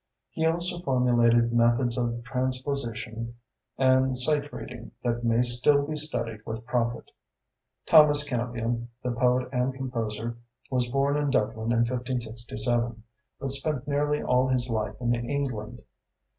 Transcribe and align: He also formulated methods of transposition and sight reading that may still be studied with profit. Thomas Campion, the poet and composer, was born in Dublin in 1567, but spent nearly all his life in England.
He 0.31 0.47
also 0.47 0.79
formulated 0.79 1.53
methods 1.53 1.95
of 1.95 2.23
transposition 2.23 3.35
and 3.77 4.17
sight 4.17 4.51
reading 4.51 4.93
that 5.03 5.23
may 5.23 5.43
still 5.43 5.85
be 5.85 5.95
studied 5.95 6.43
with 6.43 6.65
profit. 6.65 7.11
Thomas 7.85 8.23
Campion, 8.27 8.89
the 9.03 9.11
poet 9.11 9.47
and 9.53 9.75
composer, 9.75 10.37
was 10.71 10.89
born 10.89 11.17
in 11.17 11.29
Dublin 11.29 11.71
in 11.71 11.85
1567, 11.85 13.03
but 13.39 13.51
spent 13.51 13.87
nearly 13.87 14.23
all 14.23 14.47
his 14.47 14.71
life 14.71 14.95
in 14.99 15.13
England. 15.13 15.83